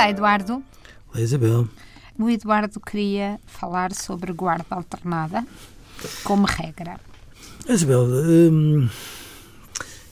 [0.00, 0.62] Olá, Eduardo.
[1.12, 1.68] Olá, Isabel.
[2.18, 5.46] O Eduardo queria falar sobre guarda alternada
[6.24, 6.98] como regra.
[7.68, 8.88] Isabel, hum,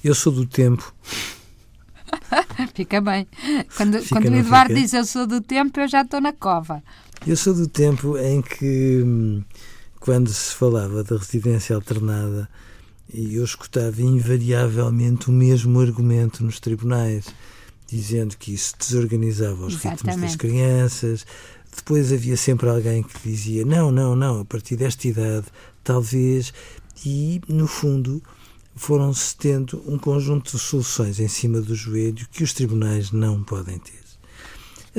[0.04, 0.94] eu sou do tempo.
[2.76, 3.26] Fica bem.
[3.78, 4.80] Quando, Fica, quando o Eduardo fica?
[4.82, 6.82] diz eu sou do tempo, eu já estou na cova.
[7.26, 9.42] Eu sou do tempo em que, hum,
[10.00, 12.46] quando se falava da residência alternada,
[13.10, 17.32] e eu escutava invariavelmente o mesmo argumento nos tribunais,
[17.88, 20.38] dizendo que isso desorganizava os ritmos das Exatamente.
[20.38, 21.26] crianças.
[21.74, 25.46] Depois havia sempre alguém que dizia: não, não, não, a partir desta idade,
[25.82, 26.52] talvez.
[27.04, 28.22] E, no fundo,
[28.74, 33.78] foram-se tendo um conjunto de soluções em cima do joelho que os tribunais não podem
[33.78, 34.08] ter.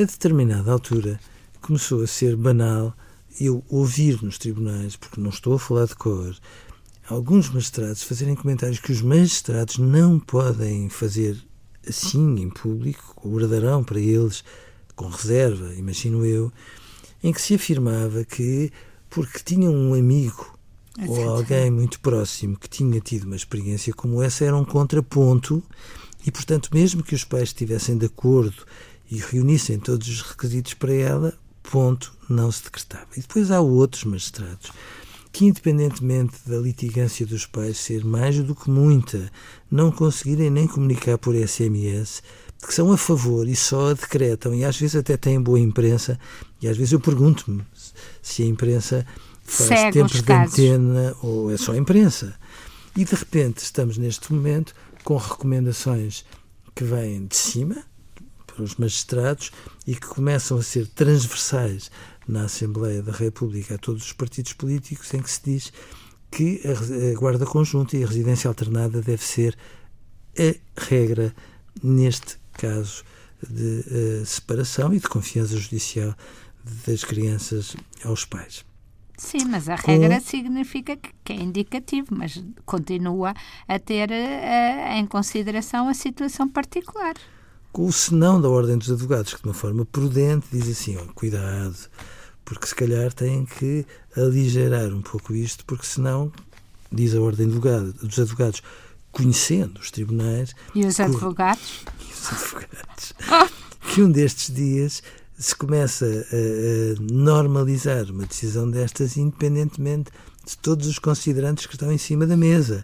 [0.01, 1.19] A determinada altura
[1.61, 2.95] começou a ser banal
[3.39, 6.35] eu ouvir nos tribunais, porque não estou a falar de cor,
[7.07, 11.37] alguns magistrados fazerem comentários que os magistrados não podem fazer
[11.89, 14.43] assim em público, guardarão para eles
[14.95, 16.51] com reserva, imagino eu,
[17.23, 18.71] em que se afirmava que
[19.09, 20.57] porque tinham um amigo
[21.07, 21.29] ou Exato.
[21.29, 25.63] alguém muito próximo que tinha tido uma experiência como essa era um contraponto
[26.25, 28.65] e, portanto, mesmo que os pais estivessem de acordo
[29.09, 33.07] e reunissem todos os requisitos para ela, ponto, não se decretava.
[33.15, 34.71] E depois há outros magistrados
[35.31, 39.31] que, independentemente da litigância dos pais ser mais do que muita,
[39.69, 42.23] não conseguirem nem comunicar por SMS,
[42.66, 46.19] que são a favor e só a decretam, e às vezes até têm boa imprensa,
[46.61, 47.63] e às vezes eu pergunto-me
[48.21, 49.05] se a imprensa
[49.44, 52.36] faz Segue tempos os de antena ou é só a imprensa.
[52.95, 56.25] E de repente estamos neste momento com recomendações
[56.75, 57.83] que vêm de cima
[58.45, 59.52] para os magistrados
[59.88, 61.89] e que começam a ser transversais
[62.29, 65.73] na Assembleia da República a todos os partidos políticos, em que se diz
[66.31, 69.57] que a guarda conjunta e a residência alternada deve ser
[70.37, 71.33] a regra
[71.83, 73.03] neste caso
[73.49, 76.13] de eh, separação e de confiança judicial
[76.85, 78.63] das crianças aos pais.
[79.17, 83.33] Sim, mas a Com- regra significa que, que é indicativo, mas continua
[83.67, 87.15] a ter eh, em consideração a situação particular.
[87.71, 91.05] com o senão da Ordem dos Advogados, que de uma forma prudente diz assim, ó,
[91.13, 91.75] cuidado,
[92.49, 93.86] porque se calhar têm que
[94.17, 96.32] aligerar um pouco isto, porque senão,
[96.92, 98.64] diz a Ordem Advogado- dos Advogados,
[99.11, 101.86] conhecendo os tribunais E os advogados?
[102.02, 103.14] e os advogados,
[103.93, 105.04] que um destes dias
[105.38, 110.11] se começa a, a normalizar uma decisão destas, independentemente
[110.45, 112.83] de todos os considerantes que estão em cima da mesa.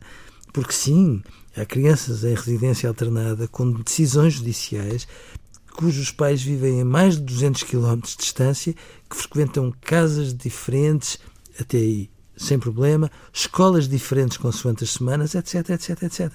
[0.53, 1.23] Porque sim,
[1.57, 5.07] há crianças em residência alternada com decisões judiciais
[5.75, 8.73] cujos pais vivem a mais de 200 km de distância,
[9.09, 11.19] que frequentam casas diferentes,
[11.59, 16.31] até aí sem problema, escolas diferentes consoante as semanas, etc, etc, etc.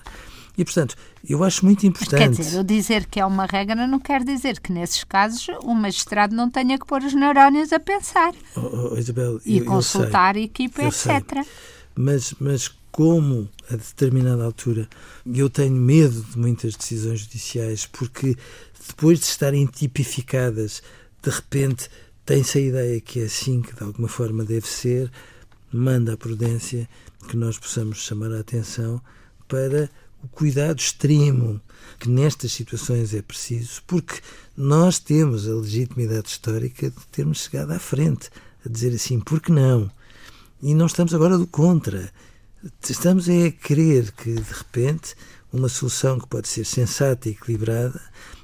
[0.57, 0.95] E, portanto,
[1.29, 2.37] eu acho muito Quer importante...
[2.39, 6.35] dizer, o dizer que é uma regra não quer dizer que nesses casos o magistrado
[6.35, 10.35] não tenha que pôr os neurónios a pensar Oh, oh, Isabel, e eu- eu consultar
[10.35, 11.17] sei, a equipa, eu sei.
[11.17, 11.47] etc.
[11.95, 14.89] mas, mas como a determinada altura
[15.27, 18.37] eu tenho medo de muitas decisões judiciais porque
[18.89, 20.83] depois de estarem tipificadas
[21.23, 21.89] de repente
[22.25, 25.11] tem-se a ideia que é assim que de alguma forma deve ser
[25.73, 26.89] manda a prudência
[27.29, 29.01] que nós possamos chamar a atenção
[29.47, 29.91] para
[30.23, 31.61] o cuidado extremo
[31.99, 34.21] que nestas situações é preciso, porque
[34.57, 38.31] nós temos a legitimidade histórica de termos chegado à frente
[38.65, 39.91] a dizer assim, por que não?
[40.63, 42.13] E não estamos agora do contra.
[42.89, 45.15] Estamos a querer que, de repente,
[45.53, 48.01] uma solução que pode ser sensata e equilibrada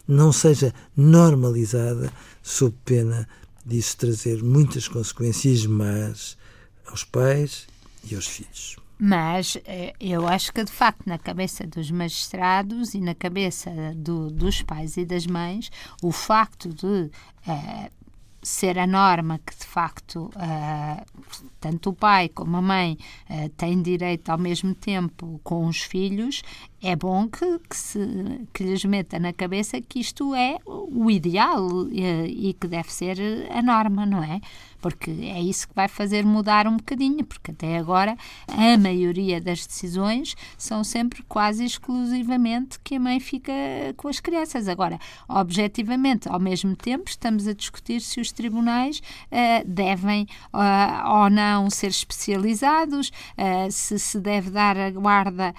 [0.08, 2.12] não seja normalizada
[2.42, 3.28] sob pena
[3.64, 6.36] disso trazer muitas consequências más
[6.86, 7.66] aos pais
[8.08, 8.76] e aos filhos.
[8.98, 14.30] Mas eh, eu acho que, de facto, na cabeça dos magistrados e na cabeça do-
[14.30, 15.70] dos pais e das mães,
[16.02, 17.10] o facto de
[17.46, 17.90] eh,
[18.46, 21.04] ser a norma que, de facto, eh,
[21.60, 22.96] tanto o pai como a mãe
[23.28, 26.42] eh, têm direito ao mesmo tempo com os filhos,
[26.82, 27.98] é bom que, que, se,
[28.52, 33.18] que lhes meta na cabeça que isto é o ideal eh, e que deve ser
[33.50, 34.40] a norma, não é?
[34.80, 39.66] Porque é isso que vai fazer mudar um bocadinho, porque até agora a maioria das
[39.66, 43.52] decisões são sempre quase exclusivamente que a mãe fica
[43.96, 44.68] com as crianças.
[44.68, 44.98] Agora,
[45.28, 51.70] objetivamente, ao mesmo tempo, estamos a discutir se os tribunais eh, devem ah, ou não
[51.70, 55.54] ser especializados, ah, se se deve dar a guarda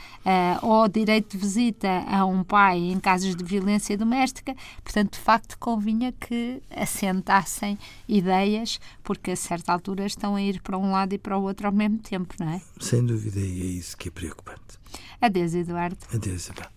[0.61, 4.53] ou direito de visita a um pai em casos de violência doméstica.
[4.83, 10.77] Portanto, de facto, convinha que assentassem ideias, porque a certa altura estão a ir para
[10.77, 12.61] um lado e para o outro ao mesmo tempo, não é?
[12.81, 14.77] Sem dúvida, e é isso que é preocupante.
[15.21, 15.97] Adeus, Eduardo.
[16.13, 16.76] Adeus, Isabel.